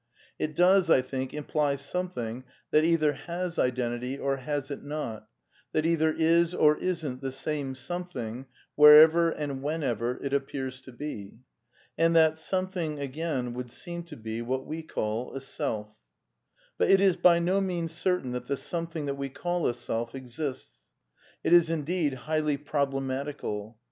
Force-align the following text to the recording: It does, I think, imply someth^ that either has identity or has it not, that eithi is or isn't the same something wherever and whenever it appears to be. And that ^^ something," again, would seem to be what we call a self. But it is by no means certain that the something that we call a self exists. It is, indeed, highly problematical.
It 0.39 0.55
does, 0.55 0.89
I 0.89 1.03
think, 1.03 1.31
imply 1.31 1.75
someth^ 1.75 2.43
that 2.71 2.83
either 2.83 3.13
has 3.13 3.59
identity 3.59 4.17
or 4.17 4.37
has 4.37 4.71
it 4.71 4.81
not, 4.83 5.27
that 5.73 5.83
eithi 5.85 6.17
is 6.17 6.55
or 6.55 6.75
isn't 6.77 7.21
the 7.21 7.31
same 7.31 7.75
something 7.75 8.47
wherever 8.73 9.29
and 9.29 9.61
whenever 9.61 10.17
it 10.23 10.33
appears 10.33 10.81
to 10.85 10.91
be. 10.91 11.37
And 11.99 12.15
that 12.15 12.33
^^ 12.33 12.37
something," 12.37 12.99
again, 12.99 13.53
would 13.53 13.69
seem 13.69 14.01
to 14.05 14.17
be 14.17 14.41
what 14.41 14.65
we 14.65 14.81
call 14.81 15.35
a 15.35 15.39
self. 15.39 15.95
But 16.79 16.89
it 16.89 16.99
is 16.99 17.15
by 17.15 17.37
no 17.37 17.61
means 17.61 17.91
certain 17.91 18.31
that 18.31 18.47
the 18.47 18.57
something 18.57 19.05
that 19.05 19.13
we 19.19 19.29
call 19.29 19.67
a 19.67 19.73
self 19.75 20.15
exists. 20.15 20.89
It 21.43 21.53
is, 21.53 21.69
indeed, 21.69 22.15
highly 22.25 22.57
problematical. 22.57 23.77